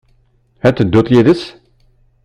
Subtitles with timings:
[0.67, 1.43] Ad tedduḍ yid-s?